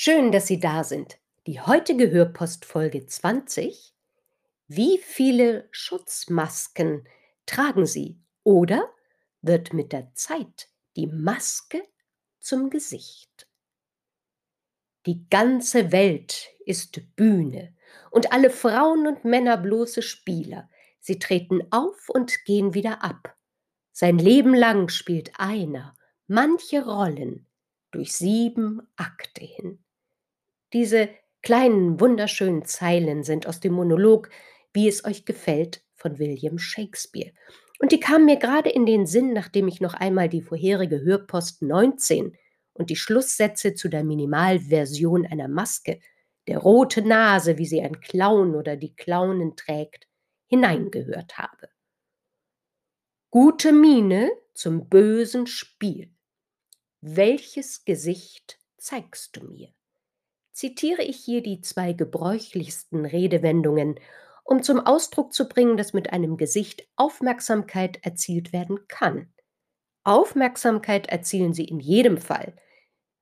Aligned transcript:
Schön, 0.00 0.30
dass 0.30 0.46
Sie 0.46 0.60
da 0.60 0.84
sind. 0.84 1.18
Die 1.48 1.60
heutige 1.60 2.12
Hörpost 2.12 2.64
Folge 2.64 3.04
20. 3.04 3.92
Wie 4.68 4.96
viele 4.98 5.66
Schutzmasken 5.72 7.08
tragen 7.46 7.84
Sie? 7.84 8.16
Oder 8.44 8.94
wird 9.42 9.72
mit 9.72 9.92
der 9.92 10.14
Zeit 10.14 10.68
die 10.94 11.08
Maske 11.08 11.82
zum 12.38 12.70
Gesicht? 12.70 13.48
Die 15.04 15.28
ganze 15.30 15.90
Welt 15.90 16.48
ist 16.64 17.16
Bühne 17.16 17.74
und 18.12 18.30
alle 18.30 18.50
Frauen 18.50 19.04
und 19.04 19.24
Männer 19.24 19.56
bloße 19.56 20.02
Spieler. 20.02 20.70
Sie 21.00 21.18
treten 21.18 21.72
auf 21.72 22.08
und 22.08 22.44
gehen 22.44 22.72
wieder 22.72 23.02
ab. 23.02 23.36
Sein 23.90 24.18
Leben 24.18 24.54
lang 24.54 24.90
spielt 24.90 25.32
einer 25.40 25.96
manche 26.28 26.84
Rollen 26.84 27.48
durch 27.90 28.12
sieben 28.12 28.86
Akte 28.94 29.44
hin. 29.44 29.82
Diese 30.72 31.08
kleinen, 31.42 31.98
wunderschönen 31.98 32.64
Zeilen 32.64 33.22
sind 33.22 33.46
aus 33.46 33.60
dem 33.60 33.72
Monolog 33.72 34.30
Wie 34.74 34.86
es 34.86 35.04
euch 35.04 35.24
gefällt 35.24 35.82
von 35.94 36.18
William 36.18 36.58
Shakespeare. 36.58 37.32
Und 37.80 37.92
die 37.92 38.00
kamen 38.00 38.26
mir 38.26 38.36
gerade 38.36 38.68
in 38.68 38.86
den 38.86 39.06
Sinn, 39.06 39.32
nachdem 39.32 39.66
ich 39.66 39.80
noch 39.80 39.94
einmal 39.94 40.28
die 40.28 40.42
vorherige 40.42 41.00
Hörpost 41.00 41.62
19 41.62 42.36
und 42.74 42.90
die 42.90 42.96
Schlusssätze 42.96 43.74
zu 43.74 43.88
der 43.88 44.04
Minimalversion 44.04 45.26
einer 45.26 45.48
Maske, 45.48 46.00
der 46.48 46.58
rote 46.58 47.02
Nase, 47.02 47.58
wie 47.58 47.66
sie 47.66 47.80
ein 47.80 48.00
Clown 48.00 48.54
oder 48.54 48.76
die 48.76 48.94
Clownen 48.94 49.56
trägt, 49.56 50.06
hineingehört 50.46 51.38
habe. 51.38 51.68
Gute 53.30 53.72
Miene 53.72 54.30
zum 54.54 54.88
bösen 54.88 55.46
Spiel. 55.46 56.10
Welches 57.00 57.84
Gesicht 57.84 58.58
zeigst 58.76 59.36
du 59.36 59.44
mir? 59.44 59.72
Zitiere 60.58 61.02
ich 61.04 61.18
hier 61.18 61.40
die 61.40 61.60
zwei 61.60 61.92
gebräuchlichsten 61.92 63.04
Redewendungen, 63.04 64.00
um 64.42 64.60
zum 64.60 64.80
Ausdruck 64.80 65.32
zu 65.32 65.48
bringen, 65.48 65.76
dass 65.76 65.92
mit 65.92 66.12
einem 66.12 66.36
Gesicht 66.36 66.84
Aufmerksamkeit 66.96 68.04
erzielt 68.04 68.52
werden 68.52 68.88
kann. 68.88 69.32
Aufmerksamkeit 70.02 71.06
erzielen 71.06 71.54
sie 71.54 71.66
in 71.66 71.78
jedem 71.78 72.18
Fall 72.18 72.56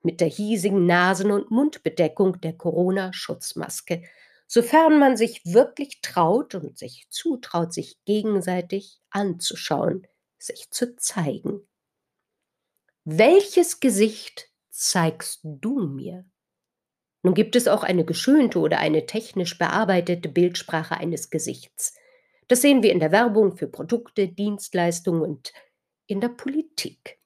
mit 0.00 0.22
der 0.22 0.28
hiesigen 0.28 0.86
Nasen- 0.86 1.30
und 1.30 1.50
Mundbedeckung 1.50 2.40
der 2.40 2.54
Corona-Schutzmaske, 2.54 4.02
sofern 4.46 4.98
man 4.98 5.18
sich 5.18 5.44
wirklich 5.44 6.00
traut 6.00 6.54
und 6.54 6.78
sich 6.78 7.06
zutraut, 7.10 7.74
sich 7.74 8.02
gegenseitig 8.06 8.98
anzuschauen, 9.10 10.06
sich 10.38 10.70
zu 10.70 10.96
zeigen. 10.96 11.68
Welches 13.04 13.80
Gesicht 13.80 14.48
zeigst 14.70 15.40
du 15.42 15.80
mir? 15.80 16.24
Nun 17.22 17.34
gibt 17.34 17.56
es 17.56 17.68
auch 17.68 17.82
eine 17.82 18.04
geschönte 18.04 18.58
oder 18.58 18.78
eine 18.78 19.06
technisch 19.06 19.58
bearbeitete 19.58 20.28
Bildsprache 20.28 20.96
eines 20.96 21.30
Gesichts. 21.30 21.96
Das 22.48 22.62
sehen 22.62 22.82
wir 22.82 22.92
in 22.92 23.00
der 23.00 23.12
Werbung 23.12 23.56
für 23.56 23.66
Produkte, 23.66 24.28
Dienstleistungen 24.28 25.22
und 25.22 25.52
in 26.06 26.20
der 26.20 26.28
Politik. 26.28 27.18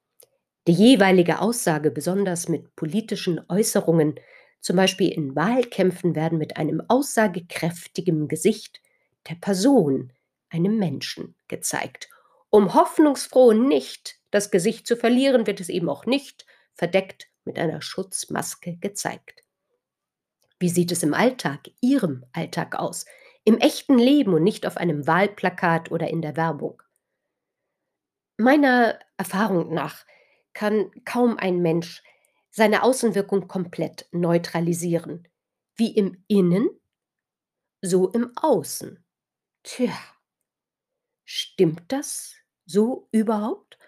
Die 0.66 0.72
jeweilige 0.72 1.40
Aussage, 1.40 1.90
besonders 1.90 2.48
mit 2.48 2.74
politischen 2.76 3.40
Äußerungen, 3.48 4.14
zum 4.60 4.76
Beispiel 4.76 5.10
in 5.10 5.34
Wahlkämpfen 5.34 6.14
werden 6.14 6.38
mit 6.38 6.56
einem 6.56 6.82
aussagekräftigen 6.88 8.28
Gesicht 8.28 8.80
der 9.28 9.36
Person, 9.36 10.12
einem 10.50 10.78
Menschen, 10.78 11.34
gezeigt. 11.48 12.08
Um 12.50 12.74
hoffnungsfroh 12.74 13.52
nicht 13.52 14.18
das 14.30 14.50
Gesicht 14.50 14.86
zu 14.86 14.96
verlieren, 14.96 15.46
wird 15.46 15.60
es 15.60 15.68
eben 15.68 15.88
auch 15.88 16.06
nicht 16.06 16.46
verdeckt 16.74 17.28
mit 17.44 17.58
einer 17.58 17.80
Schutzmaske 17.80 18.76
gezeigt. 18.76 19.42
Wie 20.60 20.68
sieht 20.68 20.92
es 20.92 21.02
im 21.02 21.14
Alltag, 21.14 21.70
Ihrem 21.80 22.24
Alltag 22.32 22.76
aus? 22.78 23.06
Im 23.44 23.56
echten 23.56 23.98
Leben 23.98 24.34
und 24.34 24.44
nicht 24.44 24.66
auf 24.66 24.76
einem 24.76 25.06
Wahlplakat 25.06 25.90
oder 25.90 26.08
in 26.08 26.20
der 26.20 26.36
Werbung? 26.36 26.82
Meiner 28.36 28.98
Erfahrung 29.16 29.72
nach 29.72 30.04
kann 30.52 30.90
kaum 31.04 31.38
ein 31.38 31.62
Mensch 31.62 32.02
seine 32.50 32.82
Außenwirkung 32.82 33.48
komplett 33.48 34.06
neutralisieren. 34.12 35.26
Wie 35.76 35.96
im 35.96 36.24
Innen, 36.28 36.68
so 37.80 38.10
im 38.10 38.32
Außen. 38.36 39.02
Tja, 39.62 39.96
stimmt 41.24 41.84
das 41.88 42.34
so 42.66 43.08
überhaupt? 43.12 43.78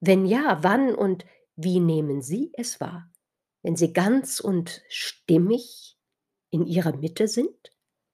Wenn 0.00 0.26
ja, 0.26 0.62
wann 0.62 0.94
und 0.94 1.24
wie 1.56 1.80
nehmen 1.80 2.20
Sie 2.20 2.52
es 2.54 2.80
wahr? 2.80 3.10
Wenn 3.62 3.76
Sie 3.76 3.92
ganz 3.92 4.40
und 4.40 4.82
stimmig 4.88 5.97
in 6.50 6.66
Ihrer 6.66 6.96
Mitte 6.96 7.28
sind? 7.28 7.70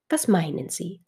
Was 0.09 0.29
meinen 0.29 0.69
Sie? 0.69 1.03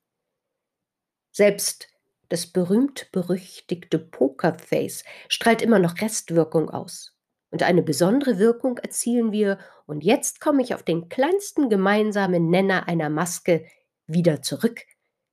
Selbst 1.33 1.89
das 2.29 2.47
berühmt-berüchtigte 2.47 3.99
Pokerface 3.99 5.05
strahlt 5.29 5.63
immer 5.63 5.79
noch 5.79 6.01
Restwirkung 6.01 6.71
aus. 6.71 7.17
Und 7.51 7.63
eine 7.63 7.83
besondere 7.83 8.39
Wirkung 8.39 8.79
erzielen 8.79 9.33
wir, 9.33 9.59
und 9.87 10.03
jetzt 10.03 10.41
komme 10.41 10.63
ich 10.63 10.75
auf 10.75 10.83
den 10.83 11.09
kleinsten 11.09 11.71
gemeinsamen 11.71 12.51
Nenner 12.51 12.89
einer 12.89 13.09
Maske 13.09 13.67
wieder 14.07 14.43
zurück, 14.43 14.81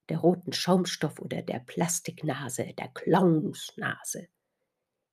der 0.10 0.20
roten 0.20 0.54
Schaumstoff 0.54 1.20
oder 1.20 1.42
der 1.42 1.60
Plastiknase, 1.60 2.74
der 2.78 2.90
Clownsnase. 2.90 4.28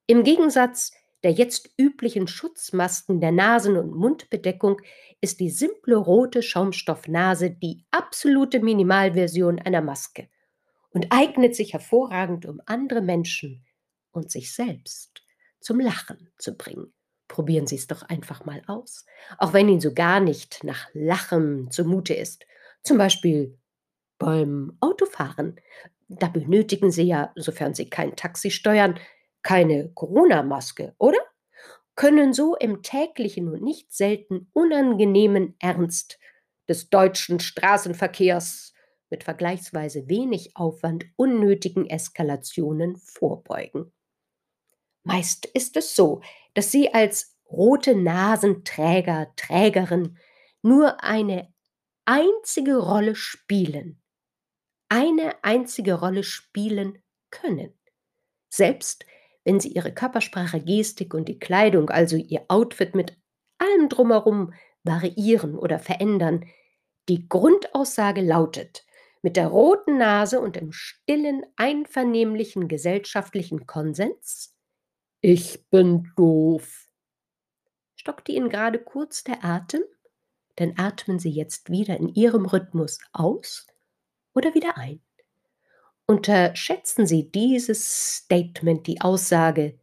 Im 0.05 0.23
Gegensatz 0.23 0.91
der 1.23 1.31
jetzt 1.31 1.69
üblichen 1.77 2.27
Schutzmasken 2.27 3.21
der 3.21 3.31
Nasen- 3.31 3.77
und 3.77 3.95
Mundbedeckung 3.95 4.81
ist 5.21 5.39
die 5.39 5.49
simple 5.49 5.95
rote 5.95 6.41
Schaumstoffnase 6.41 7.51
die 7.51 7.85
absolute 7.91 8.59
Minimalversion 8.59 9.59
einer 9.59 9.81
Maske 9.81 10.29
und 10.91 11.07
eignet 11.11 11.55
sich 11.55 11.73
hervorragend, 11.73 12.45
um 12.45 12.61
andere 12.65 13.01
Menschen 13.01 13.65
und 14.11 14.31
sich 14.31 14.53
selbst 14.53 15.23
zum 15.59 15.79
Lachen 15.79 16.31
zu 16.37 16.55
bringen. 16.55 16.93
Probieren 17.27 17.67
Sie 17.67 17.75
es 17.75 17.87
doch 17.87 18.01
einfach 18.03 18.43
mal 18.45 18.61
aus, 18.67 19.05
auch 19.37 19.53
wenn 19.53 19.69
Ihnen 19.69 19.79
so 19.79 19.93
gar 19.93 20.19
nicht 20.19 20.63
nach 20.63 20.89
Lachen 20.93 21.71
zumute 21.71 22.13
ist. 22.13 22.45
Zum 22.83 22.97
Beispiel 22.97 23.57
beim 24.17 24.75
Autofahren. 24.81 25.59
Da 26.09 26.27
benötigen 26.27 26.91
Sie 26.91 27.03
ja, 27.03 27.31
sofern 27.35 27.73
Sie 27.73 27.89
kein 27.89 28.15
Taxi 28.17 28.51
steuern, 28.51 28.99
keine 29.43 29.89
Corona-Maske, 29.93 30.95
oder? 30.97 31.19
Können 31.95 32.33
so 32.33 32.55
im 32.55 32.83
täglichen 32.83 33.47
und 33.49 33.61
nicht 33.61 33.93
selten 33.93 34.49
unangenehmen 34.53 35.55
Ernst 35.59 36.19
des 36.67 36.89
deutschen 36.89 37.39
Straßenverkehrs 37.39 38.73
mit 39.09 39.23
vergleichsweise 39.23 40.07
wenig 40.07 40.55
Aufwand 40.55 41.05
unnötigen 41.17 41.89
Eskalationen 41.89 42.95
vorbeugen. 42.95 43.91
Meist 45.03 45.45
ist 45.45 45.75
es 45.77 45.95
so, 45.95 46.21
dass 46.53 46.71
Sie 46.71 46.93
als 46.93 47.35
rote 47.51 47.95
Nasenträger, 47.95 49.33
Trägerin 49.35 50.17
nur 50.61 51.03
eine 51.03 51.53
einzige 52.05 52.77
Rolle 52.77 53.15
spielen, 53.15 54.01
eine 54.89 55.43
einzige 55.43 55.95
Rolle 55.95 56.23
spielen 56.23 57.01
können. 57.29 57.77
Selbst 58.49 59.05
wenn 59.43 59.59
sie 59.59 59.69
ihre 59.69 59.93
Körpersprache, 59.93 60.59
Gestik 60.59 61.13
und 61.13 61.27
die 61.27 61.39
Kleidung, 61.39 61.89
also 61.89 62.15
ihr 62.15 62.45
Outfit 62.47 62.95
mit 62.95 63.17
allem 63.57 63.89
drumherum 63.89 64.53
variieren 64.83 65.57
oder 65.57 65.79
verändern, 65.79 66.45
die 67.09 67.27
Grundaussage 67.27 68.21
lautet, 68.21 68.85
mit 69.21 69.37
der 69.37 69.47
roten 69.47 69.97
Nase 69.97 70.39
und 70.39 70.57
im 70.57 70.71
stillen, 70.71 71.45
einvernehmlichen 71.55 72.67
gesellschaftlichen 72.67 73.67
Konsens, 73.67 74.55
ich 75.21 75.69
bin 75.69 76.11
doof. 76.15 76.87
Stockte 77.95 78.31
Ihnen 78.31 78.49
gerade 78.49 78.79
kurz 78.79 79.23
der 79.23 79.45
Atem? 79.45 79.83
Dann 80.55 80.73
atmen 80.77 81.19
Sie 81.19 81.29
jetzt 81.29 81.69
wieder 81.69 81.97
in 81.97 82.09
Ihrem 82.09 82.45
Rhythmus 82.45 82.97
aus 83.13 83.67
oder 84.33 84.55
wieder 84.55 84.77
ein. 84.77 85.01
Unterschätzen 86.11 87.07
Sie 87.07 87.31
dieses 87.31 88.17
Statement, 88.17 88.85
die 88.85 88.99
Aussage 88.99 89.79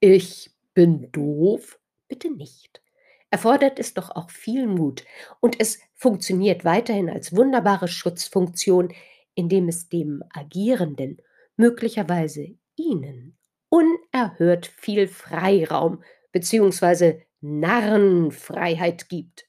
„Ich 0.00 0.50
bin 0.74 1.10
doof“, 1.12 1.80
bitte 2.08 2.30
nicht. 2.30 2.82
erfordert 3.30 3.78
es 3.78 3.94
doch 3.94 4.10
auch 4.10 4.28
viel 4.28 4.66
Mut 4.66 5.06
und 5.40 5.58
es 5.58 5.78
funktioniert 5.94 6.66
weiterhin 6.66 7.08
als 7.08 7.34
wunderbare 7.34 7.88
Schutzfunktion, 7.88 8.92
indem 9.34 9.68
es 9.70 9.88
dem 9.88 10.22
Agierenden, 10.34 11.22
möglicherweise 11.56 12.48
Ihnen, 12.76 13.38
unerhört 13.70 14.66
viel 14.66 15.08
Freiraum 15.08 16.02
beziehungsweise 16.32 17.22
Narrenfreiheit 17.40 19.08
gibt. 19.08 19.46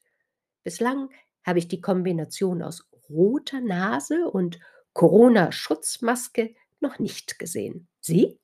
Bislang 0.62 1.10
habe 1.44 1.58
ich 1.58 1.68
die 1.68 1.82
Kombination 1.82 2.62
aus 2.62 2.88
roter 3.10 3.60
Nase 3.60 4.30
und 4.30 4.58
Corona-Schutzmaske 4.94 6.54
noch 6.80 6.98
nicht 6.98 7.38
gesehen. 7.38 7.88
Sie? 8.00 8.38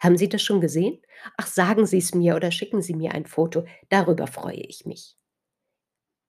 Haben 0.00 0.16
Sie 0.16 0.28
das 0.28 0.42
schon 0.42 0.60
gesehen? 0.60 1.00
Ach, 1.36 1.46
sagen 1.46 1.84
Sie 1.84 1.98
es 1.98 2.14
mir 2.14 2.34
oder 2.34 2.50
schicken 2.50 2.80
Sie 2.80 2.94
mir 2.94 3.12
ein 3.12 3.26
Foto, 3.26 3.66
darüber 3.90 4.26
freue 4.26 4.62
ich 4.62 4.86
mich. 4.86 5.16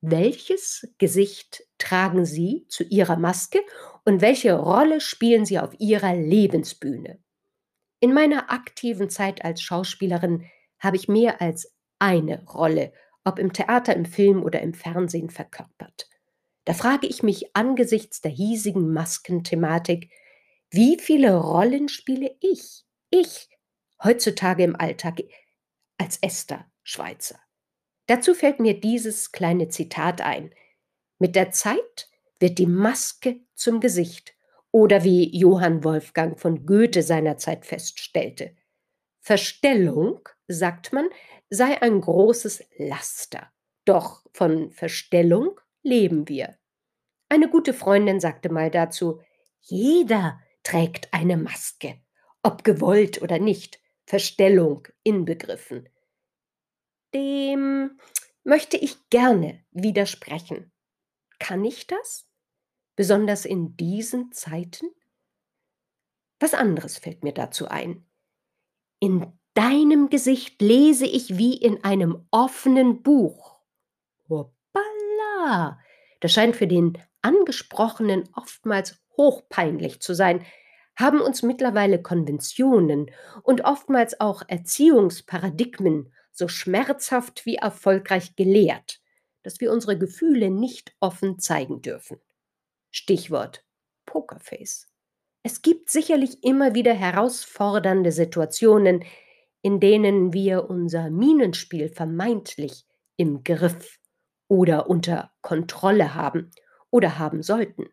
Welches 0.02 0.94
Gesicht 0.98 1.63
tragen 1.78 2.25
Sie 2.25 2.66
zu 2.68 2.84
Ihrer 2.84 3.18
Maske 3.18 3.62
und 4.04 4.22
welche 4.22 4.54
Rolle 4.54 5.00
spielen 5.00 5.46
Sie 5.46 5.60
auf 5.60 5.80
Ihrer 5.80 6.16
Lebensbühne? 6.16 7.19
In 8.00 8.13
meiner 8.13 8.52
aktiven 8.52 9.12
Zeit 9.12 9.46
als 9.46 9.62
Schauspielerin 9.62 10.50
habe 10.80 10.96
ich 10.96 11.08
mehr 11.08 11.40
als 11.40 11.75
eine 12.00 12.44
Rolle, 12.46 12.94
ob 13.24 13.38
im 13.38 13.54
Theater, 13.54 13.96
im 13.96 14.06
Film 14.06 14.42
oder 14.42 14.60
im 14.62 14.74
Fernsehen 14.74 15.30
verkörpert. 15.30 16.10
Da 16.66 16.74
frage 16.74 17.08
ich 17.08 17.24
mich 17.24 17.56
angesichts 17.56 18.22
der 18.22 18.31
hiesigen 18.31 18.94
Maskenthematik, 18.94 20.12
wie 20.69 20.98
viele 21.00 21.36
Rollen 21.36 21.90
spiele 21.90 22.36
ich, 22.40 22.84
ich, 23.10 23.50
heutzutage 24.04 24.63
im 24.63 24.75
Alltag 24.75 25.22
als 25.98 26.18
Esther 26.22 26.66
Schweizer? 26.84 27.40
Dazu 28.08 28.34
fällt 28.34 28.60
mir 28.60 28.80
dieses 28.80 29.31
kleine 29.31 29.69
Zitat 29.69 30.22
ein. 30.22 30.54
Mit 31.19 31.36
der 31.36 31.52
Zeit 31.52 32.10
wird 32.40 32.58
die 32.58 32.68
Maske 32.68 33.42
zum 33.56 33.80
Gesicht 33.80 34.36
oder 34.72 35.04
wie 35.04 35.36
Johann 35.38 35.84
Wolfgang 35.84 36.40
von 36.40 36.66
Goethe 36.66 37.04
seinerzeit 37.04 37.66
feststellte, 37.66 38.56
Verstellung, 39.19 40.28
sagt 40.48 40.94
man, 40.94 41.08
sei 41.50 41.81
ein 41.81 42.02
großes 42.02 42.63
Laster. 42.78 43.52
Doch 43.86 44.25
von 44.34 44.72
Verstellung 44.72 45.60
leben 45.83 46.28
wir. 46.28 46.57
Eine 47.30 47.50
gute 47.50 47.74
Freundin 47.74 48.19
sagte 48.19 48.50
mal 48.50 48.69
dazu, 48.69 49.22
jeder 49.62 50.39
trägt 50.63 51.13
eine 51.13 51.38
Maske, 51.38 52.01
ob 52.44 52.63
gewollt 52.63 53.22
oder 53.22 53.39
nicht, 53.39 53.80
Verstellung 54.06 54.88
inbegriffen. 55.04 55.88
Dem 57.13 58.00
möchte 58.44 58.78
ich 58.78 59.10
gerne 59.10 59.63
widersprechen. 59.72 60.72
Kann 61.39 61.63
ich 61.63 61.88
das? 61.88 62.27
Besonders 62.95 63.45
in 63.45 63.77
diesen 63.77 64.31
Zeiten? 64.31 64.88
Was 66.39 66.54
anderes 66.54 66.98
fällt 66.98 67.24
mir 67.24 67.34
dazu 67.34 67.68
ein. 67.68 68.06
In 69.00 69.31
deinem 69.54 70.10
Gesicht 70.10 70.62
lese 70.62 71.06
ich 71.06 71.38
wie 71.38 71.56
in 71.56 71.84
einem 71.84 72.27
offenen 72.31 73.04
Buch. 73.04 73.61
Das 76.19 76.31
scheint 76.31 76.55
für 76.55 76.67
den 76.67 76.97
Angesprochenen 77.21 78.29
oftmals 78.35 78.99
hochpeinlich 79.17 79.99
zu 79.99 80.13
sein, 80.13 80.45
haben 80.95 81.21
uns 81.21 81.41
mittlerweile 81.41 82.01
Konventionen 82.01 83.11
und 83.43 83.61
oftmals 83.61 84.19
auch 84.19 84.43
Erziehungsparadigmen 84.47 86.13
so 86.31 86.47
schmerzhaft 86.47 87.45
wie 87.45 87.55
erfolgreich 87.55 88.35
gelehrt, 88.35 89.01
dass 89.43 89.59
wir 89.59 89.71
unsere 89.71 89.97
Gefühle 89.97 90.49
nicht 90.49 90.95
offen 90.99 91.39
zeigen 91.39 91.81
dürfen. 91.81 92.19
Stichwort 92.89 93.63
Pokerface. 94.05 94.88
Es 95.43 95.61
gibt 95.61 95.89
sicherlich 95.89 96.43
immer 96.43 96.75
wieder 96.75 96.93
herausfordernde 96.93 98.11
Situationen, 98.11 99.03
in 99.61 99.79
denen 99.79 100.33
wir 100.33 100.69
unser 100.69 101.09
Minenspiel 101.09 101.89
vermeintlich 101.89 102.85
im 103.17 103.43
Griff 103.43 103.99
oder 104.51 104.89
unter 104.89 105.31
Kontrolle 105.42 106.13
haben 106.13 106.51
oder 106.89 107.18
haben 107.18 107.42
sollten. 107.42 107.88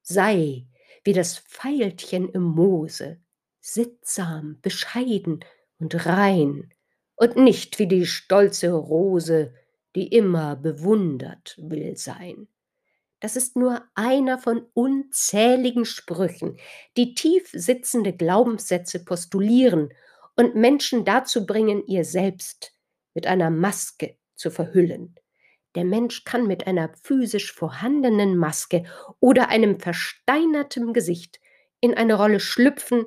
Sei 0.00 0.66
wie 1.04 1.12
das 1.12 1.36
Veilchen 1.36 2.30
im 2.30 2.44
Moose, 2.44 3.18
sittsam, 3.60 4.58
bescheiden 4.62 5.44
und 5.78 6.06
rein, 6.06 6.72
und 7.16 7.36
nicht 7.36 7.78
wie 7.78 7.86
die 7.86 8.06
stolze 8.06 8.72
Rose, 8.72 9.52
die 9.94 10.08
immer 10.08 10.56
bewundert 10.56 11.56
will 11.58 11.98
sein. 11.98 12.48
Das 13.20 13.36
ist 13.36 13.54
nur 13.54 13.82
einer 13.94 14.38
von 14.38 14.66
unzähligen 14.72 15.84
Sprüchen, 15.84 16.58
die 16.96 17.14
tief 17.14 17.50
sitzende 17.52 18.14
Glaubenssätze 18.14 19.04
postulieren 19.04 19.92
und 20.36 20.54
Menschen 20.54 21.04
dazu 21.04 21.44
bringen, 21.44 21.86
ihr 21.86 22.06
selbst 22.06 22.72
mit 23.12 23.26
einer 23.26 23.50
Maske 23.50 24.17
zu 24.38 24.50
verhüllen. 24.50 25.14
Der 25.74 25.84
Mensch 25.84 26.24
kann 26.24 26.46
mit 26.46 26.66
einer 26.66 26.90
physisch 27.02 27.52
vorhandenen 27.52 28.36
Maske 28.36 28.84
oder 29.20 29.48
einem 29.48 29.78
versteinerten 29.78 30.92
Gesicht 30.92 31.40
in 31.80 31.94
eine 31.94 32.14
Rolle 32.14 32.40
schlüpfen, 32.40 33.04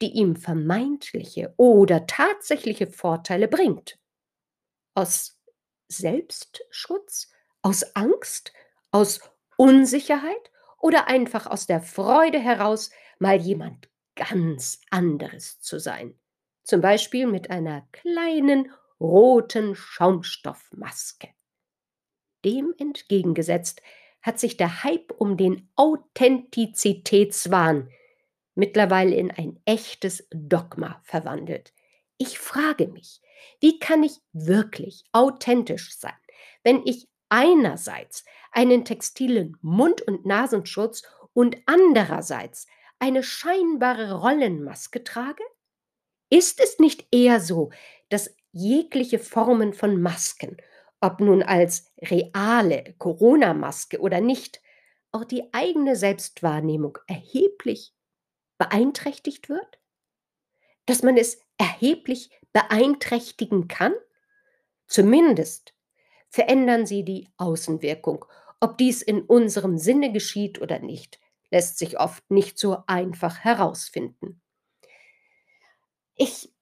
die 0.00 0.12
ihm 0.12 0.36
vermeintliche 0.36 1.54
oder 1.56 2.06
tatsächliche 2.06 2.86
Vorteile 2.86 3.48
bringt. 3.48 3.98
Aus 4.94 5.40
Selbstschutz, 5.88 7.30
aus 7.62 7.96
Angst, 7.96 8.52
aus 8.90 9.20
Unsicherheit 9.56 10.50
oder 10.78 11.08
einfach 11.08 11.46
aus 11.46 11.66
der 11.66 11.80
Freude 11.80 12.38
heraus, 12.38 12.90
mal 13.18 13.40
jemand 13.40 13.88
ganz 14.14 14.80
anderes 14.90 15.60
zu 15.60 15.78
sein. 15.78 16.18
Zum 16.62 16.80
Beispiel 16.80 17.26
mit 17.26 17.50
einer 17.50 17.86
kleinen 17.92 18.70
roten 19.04 19.74
Schaumstoffmaske. 19.74 21.28
Dem 22.44 22.74
entgegengesetzt 22.78 23.82
hat 24.22 24.38
sich 24.40 24.56
der 24.56 24.84
Hype 24.84 25.12
um 25.18 25.36
den 25.36 25.68
Authentizitätswahn 25.76 27.90
mittlerweile 28.54 29.14
in 29.14 29.30
ein 29.30 29.60
echtes 29.66 30.26
Dogma 30.30 31.00
verwandelt. 31.04 31.74
Ich 32.16 32.38
frage 32.38 32.88
mich, 32.88 33.20
wie 33.60 33.78
kann 33.78 34.02
ich 34.02 34.18
wirklich 34.32 35.04
authentisch 35.12 35.98
sein, 35.98 36.14
wenn 36.62 36.86
ich 36.86 37.08
einerseits 37.28 38.24
einen 38.52 38.84
textilen 38.84 39.56
Mund- 39.60 40.02
und 40.02 40.24
Nasenschutz 40.24 41.02
und 41.32 41.56
andererseits 41.66 42.66
eine 42.98 43.22
scheinbare 43.22 44.20
Rollenmaske 44.20 45.04
trage? 45.04 45.42
Ist 46.30 46.60
es 46.60 46.78
nicht 46.78 47.06
eher 47.10 47.40
so, 47.40 47.70
dass 48.08 48.34
jegliche 48.54 49.18
Formen 49.18 49.74
von 49.74 50.00
Masken, 50.00 50.56
ob 51.00 51.20
nun 51.20 51.42
als 51.42 51.92
reale 52.00 52.94
Corona-Maske 52.98 54.00
oder 54.00 54.20
nicht, 54.20 54.62
auch 55.12 55.24
die 55.24 55.52
eigene 55.52 55.96
Selbstwahrnehmung 55.96 56.98
erheblich 57.06 57.94
beeinträchtigt 58.56 59.48
wird? 59.48 59.80
Dass 60.86 61.02
man 61.02 61.16
es 61.16 61.38
erheblich 61.58 62.30
beeinträchtigen 62.52 63.68
kann? 63.68 63.92
Zumindest 64.86 65.74
verändern 66.28 66.86
sie 66.86 67.04
die 67.04 67.28
Außenwirkung. 67.36 68.24
Ob 68.60 68.78
dies 68.78 69.02
in 69.02 69.22
unserem 69.22 69.78
Sinne 69.78 70.12
geschieht 70.12 70.60
oder 70.60 70.78
nicht, 70.78 71.20
lässt 71.50 71.78
sich 71.78 71.98
oft 71.98 72.30
nicht 72.30 72.58
so 72.58 72.78
einfach 72.86 73.40
herausfinden. 73.40 74.40
Ich, 76.16 76.52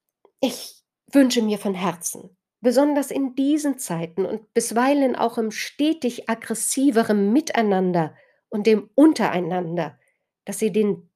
ich 0.41 0.82
wünsche 1.13 1.41
mir 1.41 1.57
von 1.57 1.73
Herzen, 1.73 2.35
besonders 2.61 3.11
in 3.11 3.35
diesen 3.35 3.77
Zeiten 3.77 4.25
und 4.25 4.53
bisweilen 4.53 5.15
auch 5.15 5.37
im 5.37 5.51
stetig 5.51 6.29
aggressiveren 6.29 7.31
Miteinander 7.31 8.15
und 8.49 8.67
dem 8.67 8.89
Untereinander, 8.95 9.99
dass 10.45 10.59
Sie 10.59 10.71
den 10.71 11.09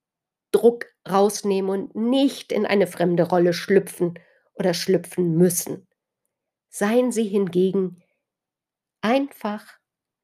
Druck 0.52 0.86
rausnehmen 1.10 1.70
und 1.70 1.96
nicht 1.96 2.52
in 2.52 2.66
eine 2.66 2.88
fremde 2.88 3.24
Rolle 3.24 3.54
schlüpfen 3.54 4.20
oder 4.56 4.74
schlüpfen 4.74 5.36
müssen. 5.36 5.88
Seien 6.70 7.12
Sie 7.12 7.26
hingegen 7.26 8.04
einfach 9.02 9.78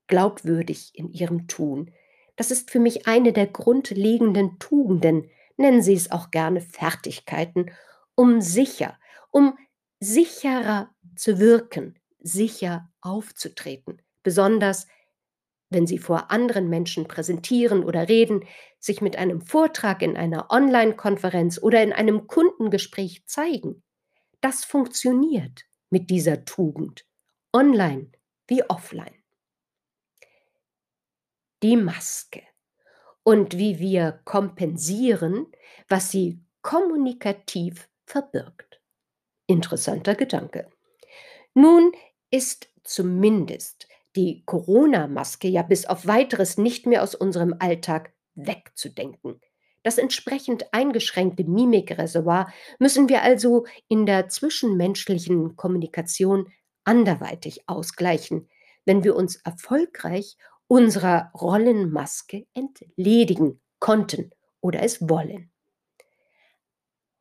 glaubwürdig 0.08 0.92
in 0.94 1.10
Ihrem 1.10 1.48
Tun. 1.48 1.92
Das 2.36 2.52
ist 2.52 2.72
für 2.72 2.80
mich 2.80 3.08
eine 3.08 3.34
der 3.34 3.48
grundlegenden 3.48 4.60
Tugenden, 4.60 5.30
nennen 5.58 5.82
Sie 5.82 5.94
es 5.94 6.12
auch 6.12 6.32
gerne 6.32 6.62
Fertigkeiten, 6.62 7.72
um 8.16 8.42
sicher, 8.42 8.98
um 9.34 9.58
sicherer 10.00 10.94
zu 11.16 11.40
wirken, 11.40 12.00
sicher 12.20 12.90
aufzutreten, 13.02 14.02
besonders 14.22 14.88
wenn 15.70 15.88
Sie 15.88 15.98
vor 15.98 16.30
anderen 16.30 16.70
Menschen 16.70 17.08
präsentieren 17.08 17.84
oder 17.84 18.08
reden, 18.08 18.46
sich 18.80 19.02
mit 19.02 19.16
einem 19.18 19.42
Vortrag 19.42 20.04
in 20.04 20.16
einer 20.16 20.52
Online-Konferenz 20.52 21.58
oder 21.58 21.82
in 21.82 21.92
einem 21.92 22.28
Kundengespräch 22.28 23.26
zeigen. 23.26 23.84
Das 24.40 24.64
funktioniert 24.64 25.64
mit 25.90 26.12
dieser 26.12 26.46
Tugend 26.46 27.06
online 27.52 28.12
wie 28.48 28.64
offline. 28.70 29.24
Die 31.64 31.78
Maske 31.78 32.44
und 33.24 33.58
wie 33.58 33.80
wir 33.80 34.22
kompensieren, 34.26 35.48
was 35.88 36.12
sie 36.12 36.40
kommunikativ 36.62 37.90
verbirgt. 38.06 38.73
Interessanter 39.54 40.16
Gedanke. 40.16 40.68
Nun 41.54 41.92
ist 42.32 42.70
zumindest 42.84 43.88
die 44.16 44.44
Corona-Maske 44.46 45.48
ja 45.48 45.62
bis 45.62 45.86
auf 45.86 46.06
weiteres 46.08 46.58
nicht 46.58 46.86
mehr 46.86 47.04
aus 47.04 47.16
unserem 47.16 47.56
Alltag 47.60 48.14
wegzudenken. 48.36 49.40
Das 49.84 49.98
entsprechend 49.98 50.74
eingeschränkte 50.74 51.44
Mimikreservoir 51.44 52.52
müssen 52.80 53.10
wir 53.10 53.22
also 53.22 53.66
in 53.88 54.06
der 54.06 54.30
zwischenmenschlichen 54.30 55.56
Kommunikation 55.56 56.52
anderweitig 56.84 57.68
ausgleichen, 57.68 58.50
wenn 58.86 59.04
wir 59.04 59.16
uns 59.16 59.36
erfolgreich 59.38 60.38
unserer 60.68 61.32
Rollenmaske 61.40 62.48
entledigen 62.54 63.62
konnten 63.80 64.32
oder 64.62 64.82
es 64.82 65.08
wollen. 65.08 65.52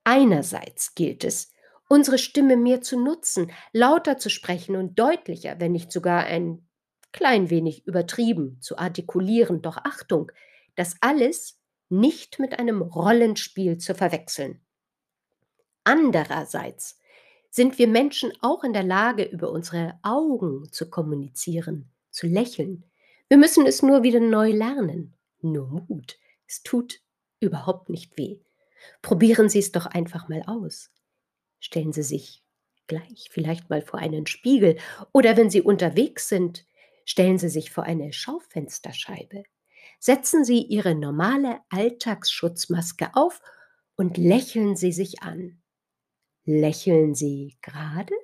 Einerseits 0.04 0.94
gilt 0.94 1.24
es, 1.24 1.51
unsere 1.92 2.16
Stimme 2.16 2.56
mehr 2.56 2.80
zu 2.80 2.98
nutzen, 2.98 3.52
lauter 3.74 4.16
zu 4.16 4.30
sprechen 4.30 4.76
und 4.76 4.98
deutlicher, 4.98 5.60
wenn 5.60 5.72
nicht 5.72 5.92
sogar 5.92 6.24
ein 6.24 6.66
klein 7.12 7.50
wenig 7.50 7.86
übertrieben 7.86 8.56
zu 8.62 8.78
artikulieren, 8.78 9.60
doch 9.60 9.76
Achtung, 9.76 10.32
das 10.74 10.96
alles 11.02 11.60
nicht 11.90 12.38
mit 12.38 12.58
einem 12.58 12.80
Rollenspiel 12.80 13.76
zu 13.76 13.94
verwechseln. 13.94 14.62
Andererseits 15.84 16.98
sind 17.50 17.78
wir 17.78 17.88
Menschen 17.88 18.32
auch 18.40 18.64
in 18.64 18.72
der 18.72 18.84
Lage, 18.84 19.24
über 19.24 19.50
unsere 19.50 19.98
Augen 20.02 20.72
zu 20.72 20.88
kommunizieren, 20.88 21.90
zu 22.10 22.26
lächeln. 22.26 22.84
Wir 23.28 23.36
müssen 23.36 23.66
es 23.66 23.82
nur 23.82 24.02
wieder 24.02 24.20
neu 24.20 24.52
lernen. 24.52 25.12
Nur 25.42 25.68
Mut. 25.68 26.16
Es 26.48 26.62
tut 26.62 27.02
überhaupt 27.38 27.90
nicht 27.90 28.16
weh. 28.16 28.38
Probieren 29.02 29.50
Sie 29.50 29.58
es 29.58 29.72
doch 29.72 29.84
einfach 29.84 30.30
mal 30.30 30.42
aus. 30.46 30.88
Stellen 31.62 31.92
Sie 31.92 32.02
sich 32.02 32.42
gleich 32.88 33.28
vielleicht 33.30 33.70
mal 33.70 33.82
vor 33.82 34.00
einen 34.00 34.26
Spiegel 34.26 34.78
oder 35.12 35.36
wenn 35.36 35.48
Sie 35.48 35.62
unterwegs 35.62 36.28
sind, 36.28 36.66
stellen 37.04 37.38
Sie 37.38 37.48
sich 37.48 37.70
vor 37.70 37.84
eine 37.84 38.12
Schaufensterscheibe. 38.12 39.44
Setzen 40.00 40.44
Sie 40.44 40.60
Ihre 40.62 40.96
normale 40.96 41.60
Alltagsschutzmaske 41.70 43.10
auf 43.14 43.40
und 43.94 44.18
lächeln 44.18 44.74
Sie 44.74 44.90
sich 44.90 45.22
an. 45.22 45.62
Lächeln 46.44 47.14
Sie 47.14 47.56
gerade? 47.62 48.14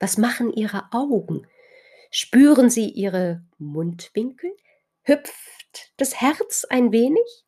Was 0.00 0.18
machen 0.18 0.52
Ihre 0.52 0.92
Augen? 0.92 1.46
Spüren 2.10 2.68
Sie 2.68 2.90
Ihre 2.90 3.44
Mundwinkel? 3.58 4.50
Hüpft 5.04 5.92
das 5.98 6.20
Herz 6.20 6.66
ein 6.68 6.90
wenig? 6.90 7.44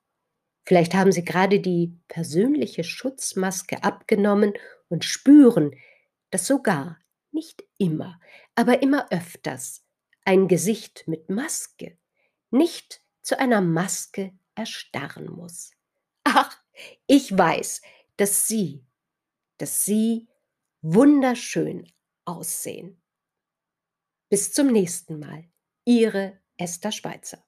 Vielleicht 0.64 0.94
haben 0.94 1.10
Sie 1.10 1.24
gerade 1.24 1.58
die 1.58 1.98
persönliche 2.06 2.84
Schutzmaske 2.84 3.82
abgenommen 3.82 4.52
und 4.88 5.04
spüren, 5.04 5.74
dass 6.30 6.46
sogar, 6.46 6.98
nicht 7.30 7.64
immer, 7.78 8.20
aber 8.54 8.82
immer 8.82 9.10
öfters, 9.12 9.84
ein 10.24 10.48
Gesicht 10.48 11.06
mit 11.06 11.28
Maske 11.30 11.98
nicht 12.50 13.02
zu 13.22 13.38
einer 13.38 13.60
Maske 13.60 14.32
erstarren 14.54 15.30
muss. 15.30 15.72
Ach, 16.24 16.56
ich 17.06 17.36
weiß, 17.36 17.82
dass 18.16 18.46
Sie, 18.46 18.84
dass 19.58 19.84
Sie 19.84 20.28
wunderschön 20.80 21.90
aussehen. 22.24 23.00
Bis 24.28 24.52
zum 24.52 24.68
nächsten 24.68 25.18
Mal. 25.18 25.48
Ihre 25.84 26.38
Esther 26.58 26.92
Schweizer. 26.92 27.47